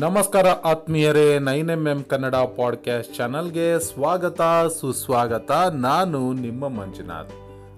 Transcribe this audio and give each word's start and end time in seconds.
ನಮಸ್ಕಾರ 0.00 0.46
ಆತ್ಮೀಯರೇ, 0.46 1.38
nine 1.38 1.70
M 1.70 1.86
M 1.88 2.02
Kannada 2.02 2.34
podcast 2.34 3.16
ಚಾನಲ್ಗೆ 3.16 3.78
ಸ್ವಾಗತ, 3.78 4.40
ಸುಸ್ವಾಗತ. 4.80 5.50
ನಾನು 5.72 6.32
ನಿಮ್ಮ 6.32 6.68
ಮಂಜುನಾಥ್. 6.68 7.30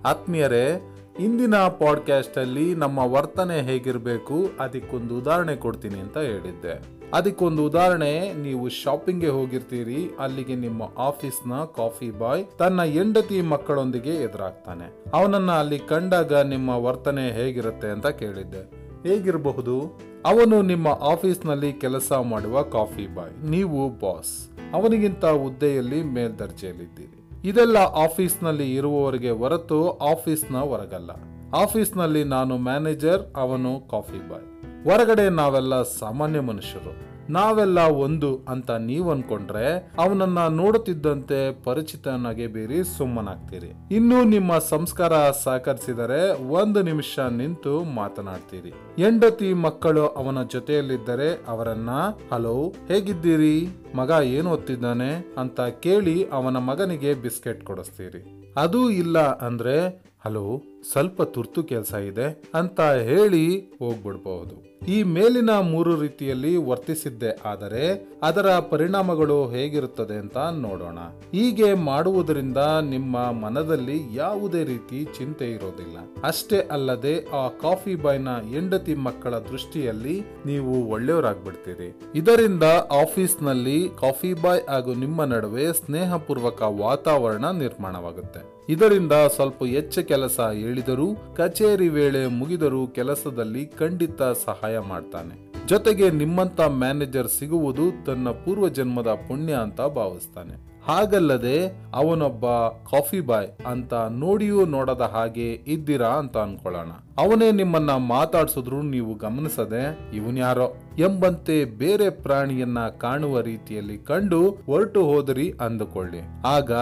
ಆತ್ಮೀಯರೇ, 0.07 0.95
ಇಂದಿನ 1.21 1.57
ಪಾಡ್ಕ್ಯಾಸ್ಟಲ್ಲಿ 1.57 2.75
ನಮ್ಮ 2.75 2.99
ವರ್ತನೆ 2.99 3.63
ಹೇಗಿರಬೇಕು, 3.63 4.51
ಅದಕ್ಕೊಂದು 4.61 5.19
ಉದಾಹರಣೆ 5.19 5.57
ಕೊಡ್ತೀನಿ 5.57 5.99
ಅಂತ 5.99 6.19
ಹೇಳಿದ್ದೆ. 6.19 6.83
ಅದಕ್ಕೊಂದು 7.15 7.65
ಉದಾಹರಣೆ, 7.65 8.33
ನೀವು 8.33 8.69
ಶಾಪಿಂಗ್ಗೆ 8.69 9.29
ಹೋಗಿರ್ತೀರಿ, 9.29 10.11
ಅಲ್ಲಿಗೆ 10.19 10.55
ನಿಮ್ಮ 10.55 10.83
ಆಫೀಸ್ನ 10.99 11.53
ಕಾಫಿ 11.77 12.11
ಬಾಯ್ 12.11 12.45
ತನ್ನ 12.59 12.83
ಹೆಂಡತಿ 12.83 13.41
ಮಕ್ಕಳೊಂದಿಗೆ 13.41 14.11
ಎದುರಾಗ್ತಾನೆ. 14.11 15.05
ಅವನನ್ನ 15.15 15.51
ಅಲ್ಲಿ 15.51 15.79
ಕಂಡಾಗ 15.79 16.35
ನಿಮ್ಮ 16.35 16.69
ವರ್ತನೆ 16.69 17.33
ಹೇಗಿರುತ್ತೆ 17.33 17.89
ಅಂತ 17.89 18.07
ಕೇಳಿದ್ದೆ. 18.07 18.86
ಹೇಗಿರಬಹುದು? 19.03 19.99
ಅವನು 20.27 20.63
ನಿಮ್ಮ 20.63 20.89
ಆಫೀಸ್ನಲ್ಲಿ 20.89 21.73
ಕೆಲಸ 21.73 22.13
ಮಾಡುವ 22.13 22.63
ಕಾಫಿ 22.63 23.15
ಬಾಯ್, 23.15 23.51
ನೀವು 23.51 23.89
ಬಾಸ್. 23.89 24.51
ಅವನಿಗಿಂತ 24.75 25.25
ಹುದ್ದೆಯಲ್ಲಿ 25.25 26.03
ಮೇಲ್ದರ್ಜೆಯಲ್ಲಿದ್ದೀರಿ. 26.03 27.49
ಇದೆಲ್ಲ 27.49 27.77
ಆಫೀಸ್ನಲ್ಲಿ 27.77 28.75
ಇರುವವರಿಗೆ 28.75 29.31
ಹೊರತು 29.31 29.91
ಆಫೀಸ್ನ 29.91 30.57
ಹೊರಗಲ್ಲ. 30.57 31.11
ಆಫೀಸ್ನಲ್ಲಿ 31.55 32.25
ನಾನು 32.25 32.57
ಮ್ಯಾನೇಜರ್, 32.59 33.23
ಅವನು 33.37 33.89
ಕಾಫಿ 33.89 34.29
ಬಾಯ್. 34.29 34.49
ಹೊರಗಡೆ 34.85 35.29
ನಾವೆಲ್ಲ 35.29 35.83
ಸಾಮಾನ್ಯ 35.83 36.41
ಮನುಷ್ಯರು. 36.41 37.16
ನಾವೆಲ್ಲ 37.31 37.79
ಒಂದು 37.79 38.41
ಅಂತ 38.49 38.71
ನೀವು 38.71 39.11
ಅನ್ಕೊಂಡ್ರೆ 39.11 39.93
ಅವನನ್ನ 39.99 40.39
ನೋಡುತ್ತಿದ್ದಂತೆ 40.47 41.63
ಪರಿಚಿತನಾಗೆ 41.63 42.47
ಬೇರಿ 42.47 42.85
ಸುಮ್ಮನಾಗ್ತೀರಿ. 42.85 43.73
ಇನ್ನು 43.91 44.25
ನಿಮ್ಮ 44.25 44.59
ಸಂಸ್ಕಾರ 44.59 45.31
ಸಹಕರಿಸಿದರೆ 45.31 46.49
ಒಂದು 46.49 46.83
ನಿಮಿಷ 46.83 47.19
ನಿಂತು 47.19 47.85
ಮಾತನಾಡ್ತೀರಿ. 47.85 48.71
ಹೆಂಡತಿ 48.71 49.55
ಮಕ್ಕಳು 49.55 50.07
ಅವನ 50.07 50.43
ಜೊತೆಯಲ್ಲಿದ್ದರೆ 50.43 51.45
ಅವರನ್ನ, 51.49 51.91
ಹಲೋ, 52.33 52.75
ಹೇಗಿದ್ದೀರಿ? 52.89 53.69
ಮಗ 53.95 54.13
ಏನು 54.23 54.51
ಓದ್ತಿದ್ದಾನೆ? 54.51 55.35
ಅಂತ 55.39 55.61
ಕೇಳಿ 55.61 56.29
ಅವನ 56.29 56.57
ಮಗನಿಗೆ 56.57 57.15
ಬಿಸ್ಕೆಟ್ 57.15 57.65
ಕೊಡಿಸ್ತೀರಿ. 57.65 58.53
ಅದು 58.57 58.91
ಇಲ್ಲ 58.91 59.19
ಅಂದ್ರೆ, 59.19 60.07
ಹಲೋ 60.25 60.63
ಸ್ವಲ್ಪ 60.93 61.23
ತುರ್ತು 61.23 61.63
ಕೆಲಸ 61.63 61.95
ಇದೆ 61.95 62.43
ಅಂತ 62.55 62.81
ಹೇಳಿ 62.81 63.61
ಹೋಗ್ಬಿಡ್ಬಹುದು. 63.79 64.67
ಈ 64.87 65.03
ಮೇಲಿನ 65.03 65.51
ಮೂರು 65.51 66.01
ರೀತಿಯಲ್ಲಿ 66.01 66.57
ವರ್ತಿಸಿದ್ದೆ 66.57 67.31
ಆದರೆ 67.45 68.09
ಅದರ 68.23 68.59
ಪರಿಣಾಮಗಳು 68.59 69.49
ಹೇಗಿರುತ್ತದೆ 69.49 70.15
ಅಂತ 70.15 70.37
ನೋಡೋಣ. 70.37 70.99
ಹೀಗೆ 71.33 71.75
ಮಾಡುವುದರಿಂದ 71.75 72.57
ನಿಮ್ಮ 72.89 73.17
ಮನದಲ್ಲಿ 73.17 74.15
ಯಾವುದೇ 74.15 74.65
ರೀತಿ 74.65 75.05
ಚಿಂತೆ 75.05 75.51
ಇರೋದಿಲ್ಲ. 75.51 75.97
ಅಷ್ಟೇ 76.23 76.59
ಅಲ್ಲದೆ 76.61 77.15
ಆ 77.31 77.49
ಕಾಫಿ 77.49 77.95
ಬಾಯ್ನ 77.95 78.29
ಹೆಂಡತಿ 78.29 78.95
ಮಕ್ಕಳ 78.95 79.39
ದೃಷ್ಟಿಯಲ್ಲಿ 79.39 80.21
ನೀವು 80.47 80.89
ಒಳ್ಳೆಯವರಾಗ್ಬಿಡ್ತೀರಿ. 80.89 82.01
ಇದರಿಂದ 82.15 82.63
ಆಫೀಸ್ನಲ್ಲಿ 83.03 83.89
ಕಾಫಿ 84.01 84.35
ಬಾಯ್ 84.35 84.71
ಹಾಗೂ 84.71 84.95
ನಿಮ್ಮ 84.95 85.25
ನಡುವೆ 85.25 85.73
ಸ್ನೇಹಪೂರ್ವಕ 85.73 86.63
ವಾತಾವರಣ 86.63 87.51
ನಿರ್ಮಾಣವಾಗುತ್ತೆ. 87.51 88.57
ಇದರಿಂದ 88.69 89.13
ಸ್ವಲ್ಪ 89.13 89.65
ಹೆಚ್ಚು 89.65 90.09
ಕೆಲಸ 90.09 90.41
ಹೇಳಿದರೂ 90.77 91.35
ಕಚೇರಿ 91.37 91.89
ವೇಳೆ 91.89 92.27
ಮುಗಿದರೂ 92.27 92.87
ಕೆಲಸದಲ್ಲಿ 92.87 93.67
ಖಂಡಿತ 93.67 94.23
ಸಹಾಯ 94.23 94.79
ಮಾಡ್ತಾನೆ. 94.79 95.53
ಜೊತೆಗೆ 95.67 96.11
ನಿಮ್ಮಂತ 96.11 96.61
ಮ್ಯಾನೇಜರ್ 96.61 97.29
ಸಿಗುವುದು 97.29 98.05
ತನ್ನ 98.05 98.29
ಪೂರ್ವ 98.31 98.69
ಜನ್ಮದ 98.69 99.09
ಪುಣ್ಯ 99.29 99.53
ಅಂತ 99.53 99.81
ಭಾವಿಸ್ತಾನೆ. 99.81 100.76
ಹಾಗಲ್ಲದೆ 100.87 101.87
ಅವನೊಬ್ಬ 101.95 102.47
ಕಾಫಿ 102.91 103.21
ಬಾಯ್ 103.21 103.67
ಅಂತ 103.67 103.95
ನೋಡಿಯೂ 103.95 104.67
ನೋಡದ 104.67 105.01
ಹಾಗೆ 105.01 105.53
ಇದ್ದೀರಾ 105.53 106.09
ಅಂತ 106.09 106.37
ಅನ್ಕೊಳ್ಳೋಣ. 106.39 106.91
ಅವನೇ 107.19 107.53
ನಿಮ್ಮನ್ನ 107.53 107.91
ಮಾತಾಡ್ಸಿದ್ರು 107.91 108.83
ನೀವು 108.83 109.15
ಗಮನಿಸದೆ 109.15 109.99
ಇವನ್ಯಾರೋ 110.17 110.75
ಎಂಬಂತೆ 110.99 111.65
ಬೇರೆ 111.65 112.11
ಪ್ರಾಣಿಯನ್ನ 112.11 112.89
ಕಾಣುವ 112.89 113.41
ರೀತಿಯಲ್ಲಿ 113.41 113.99
ಕಂಡು 113.99 114.49
ಹೊರಟು 114.49 115.05
ಹೋದ್ರಿ 115.05 115.53
ಅಂದುಕೊಳ್ಳಿ. 115.61 116.21
ಆಗ 116.47 116.73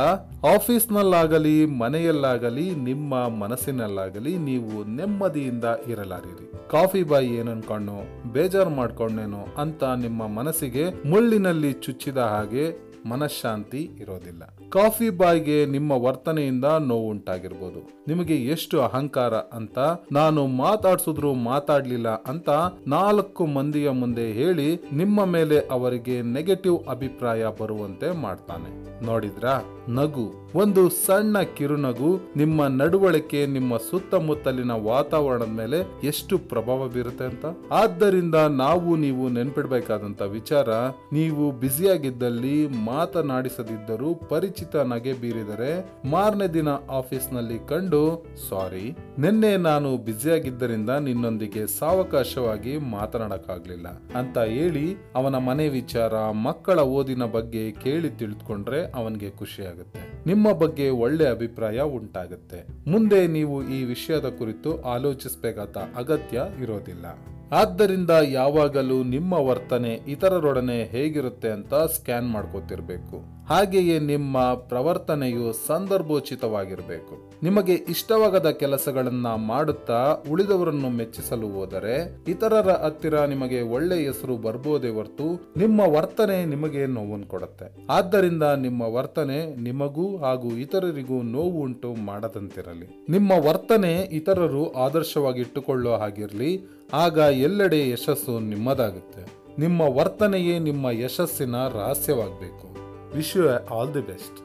ಆಫೀಸ್ನಲ್ಲಾಗಲಿ, 0.54 1.66
ಮನೆಯಲ್ಲಾಗಲಿ, 1.66 2.70
ನಿಮ್ಮ 2.70 3.14
ಮನಸ್ಸಿನಲ್ಲಾಗಲಿ 3.14 4.38
ನೀವು 4.38 4.84
ನೆಮ್ಮದಿಯಿಂದ 4.96 5.64
ಇರಲಾರಿರಿ. 5.86 6.70
ಕಾಫಿ 6.70 7.02
ಬಾಯಿ 7.02 7.28
ಏನನ್ಕೊಂಡು 7.28 8.32
ಬೇಜಾರು 8.32 8.70
ಮಾಡ್ಕೊಂಡೇನೋ 8.70 9.46
ಅಂತ 9.58 9.84
ನಿಮ್ಮ 9.84 10.26
ಮನಸ್ಸಿಗೆ 10.26 11.10
ಮುಳ್ಳಿನಲ್ಲಿ 11.10 11.72
ಚುಚ್ಚಿದ 11.72 12.16
ಹಾಗೆ 12.16 12.93
ಮನಃಶಾಂತಿ 13.10 13.90
ಇರೋದಿಲ್ಲ. 14.00 14.42
ಕಾಫಿ 14.70 15.10
ಬಾಯ್ಗೆ 15.10 15.66
ನಿಮ್ಮ 15.66 15.92
ವರ್ತನೆಯಿಂದ 15.92 16.64
ನೋವುಂಟಾಗಿರ್ಬೋದು. 16.64 18.04
ನಿಮಗೆ 18.08 18.36
ಎಷ್ಟು 18.36 18.80
ಅಹಂಕಾರ 18.80 19.34
ಅಂತ 19.34 19.78
ನಾನು 20.12 20.46
ಮಾತಾಡ್ಸಿದ್ರು 20.46 21.34
ಮಾತಾಡ್ಲಿಲ್ಲ 21.34 22.08
ಅಂತ 22.08 22.50
ನಾಲ್ಕು 22.86 23.46
ಮಂದಿಯ 23.46 23.90
ಮುಂದೆ 23.90 24.32
ಹೇಳಿ 24.32 24.84
ನಿಮ್ಮ 24.92 25.24
ಮೇಲೆ 25.24 25.60
ಅವರಿಗೆ 25.60 26.22
ನೆಗೆಟಿವ್ 26.22 26.78
ಅಭಿಪ್ರಾಯ 26.88 27.46
ಬರುವಂತೆ 27.60 28.10
ಮಾಡ್ತಾನೆ. 28.10 28.84
ನೋಡಿದ್ರಾ? 29.06 29.62
ನಗು. 29.88 30.32
ಒಂದು 30.54 30.88
ಸಣ್ಣ 30.88 31.40
ಕಿರುನಗು 31.40 32.20
ನಿಮ್ಮ 32.36 32.66
ನಡವಳಿಕೆ, 32.66 33.46
ನಿಮ್ಮ 33.46 33.76
ಸುತ್ತಮುತ್ತಲಿನ 33.76 34.70
ವಾತಾವರಣದ 34.70 35.46
ಮೇಲೆ 35.46 36.06
ಎಷ್ಟು 36.06 36.38
ಪ್ರಭಾವ 36.38 36.88
ಬೀರುತ್ತೆ 36.88 37.24
ಅಂತ? 37.24 37.46
ಆದ್ದರಿಂದ 37.72 38.34
ನಾವು 38.34 38.96
ನೀವು 38.96 39.28
ನೆನ್ಪಿಡ್ಬೇಕಾದಂತ 39.28 40.22
ವಿಚಾರ, 40.22 40.68
ನೀವು 41.12 41.50
ಬ್ಯುಸಿಯಾಗಿದ್ದಲ್ಲಿ 41.50 42.66
ಮಾತನಾಡಿಸದಿದ್ದರೂ 42.94 44.08
ಪರಿಚಿತ 44.30 44.76
ನಗೆ 44.92 45.12
ಬೀರಿದರೆ 45.20 45.70
ಮಾರನೇ 46.10 46.46
ದಿನ 46.56 46.70
ಆಫೀಸ್ನಲ್ಲಿ 46.90 47.58
ಕಂಡು, 47.68 48.02
ಸಾರಿ, 48.48 48.84
ನಿನ್ನೆ 49.18 49.52
ನಾನು 49.68 49.90
ಬ್ಯುಸಿಯಾಗಿದ್ದರಿಂದ 50.06 50.90
ನಿನ್ನೊಂದಿಗೆ 51.06 51.62
ಸಾವಕಾಶವಾಗಿ 51.78 52.74
ಮಾತನಾಡಕ್ಕಾಗ್ಲಿಲ್ಲ 52.90 53.88
ಅಂತ 54.18 54.38
ಹೇಳಿ 54.54 54.86
ಅವನ 55.14 55.36
ಮನೆ 55.48 55.66
ವಿಚಾರ 55.78 56.14
ಮಕ್ಕಳ 56.46 56.80
ಓದಿನ 56.96 57.24
ಬಗ್ಗೆ 57.36 57.64
ಕೇಳಿ 57.84 58.10
ತಿಳಿದುಕೊಂಡ್ರೆ 58.20 58.80
ಅವನಿಗೆ 58.94 59.30
ಖುಷಿ 59.40 59.62
ಆಗುತ್ತೆ 59.66 60.02
ನಿಮ್ಮ 60.26 60.52
ಬಗ್ಗೆ 60.62 60.86
ಒಳ್ಳೆ 61.04 61.24
ಅಭಿಪ್ರಾಯ 61.26 61.80
ಉಂಟಾಗುತ್ತೆ. 61.98 62.60
ಮುಂದೆ 62.90 63.20
ನೀವು 63.36 63.56
ಈ 63.76 63.78
ವಿಷಯದ 63.84 64.28
ಕುರಿತು 64.38 64.70
ಆಲೋಚಿಸಬೇಕಾದ 64.94 65.76
ಅಗತ್ಯ 65.96 66.42
ಇರೋದಿಲ್ಲ. 66.62 67.06
ಆದ್ದರಿಂದ 67.54 68.10
ಯಾವಾಗಲೂ 68.10 69.02
ನಿಮ್ಮ 69.02 69.32
ವರ್ತನೆ 69.32 70.00
ಇತರರೊಡನೆ 70.08 70.84
ಹೇಗಿರುತ್ತೆ 70.84 71.48
ಅಂತ 71.48 71.74
ಸ್ಕ್ಯಾನ್ 71.74 72.30
ಮಾಡ್ಕೋತಿರ್ಬೇಕು. 72.30 73.46
ಹಾಗೆಯೇ 73.48 73.98
ನಿಮ್ಮ 73.98 74.54
ಪ್ರವರ್ತನೆಯು 74.54 75.52
ಸಂದರ್ಭೋಚಿತವಾಗಿರಬೇಕು. 75.66 77.33
ನಿಮಗೆ 77.42 77.72
ಇಷ್ಟವಾಗದ 77.72 78.50
ಕೆಲಸಗಳನ್ನ 78.50 79.26
ಮಾಡುತ್ತಾ 79.26 80.16
ಉಳಿದವರನ್ನು 80.30 80.90
ಮೆಚ್ಚಿಸಲು 80.90 81.48
ಹೋದರೆ 81.48 82.24
ಇತರರ 82.28 82.70
ಹತ್ತಿರ 82.70 83.24
ನಿಮಗೆ 83.24 83.60
ಒಳ್ಳೆ 83.60 84.04
ಹೆಸರು 84.04 84.36
ಬರ್ಬೋದೇ 84.36 84.88
ಹೊರತು 84.88 85.52
ನಿಮ್ಮ 85.56 85.80
ವರ್ತನೆ 85.80 86.44
ನಿಮಗೆ 86.44 86.86
ನೋವನ್ನು 86.86 87.26
ಕೊಡುತ್ತೆ. 87.26 87.86
ಆದ್ದರಿಂದ 87.90 88.42
ನಿಮ್ಮ 88.42 88.82
ವರ್ತನೆ 88.82 89.60
ನಿಮಗೂ 89.62 90.16
ಹಾಗೂ 90.16 90.56
ಇತರರಿಗೂ 90.56 91.22
ನೋವು 91.22 91.60
ಉಂಟು 91.60 91.94
ಮಾಡದಂತಿರಲಿ. 91.94 93.06
ನಿಮ್ಮ 93.08 93.32
ವರ್ತನೆ 93.32 93.94
ಇತರರು 93.94 94.72
ಆದರ್ಶವಾಗಿ 94.72 95.40
ಇಟ್ಟುಕೊಳ್ಳೋ 95.40 95.92
ಹಾಗಿರಲಿ, 95.92 96.68
ಆಗ 96.92 97.18
ಎಲ್ಲೆಡೆ 97.18 97.90
ಯಶಸ್ಸು 97.90 98.38
ನಿಮ್ಮದಾಗುತ್ತೆ. 98.38 99.44
ನಿಮ್ಮ 99.58 99.80
ವರ್ತನೆಯೇ 99.80 100.58
ನಿಮ್ಮ 100.58 100.90
ಯಶಸ್ಸಿನ 100.90 101.56
ರಹಸ್ಯವಾಗಬೇಕು. 101.56 102.76
Wish 103.16 103.36
all 103.72 103.94
the 103.94 104.00
best 104.00 104.43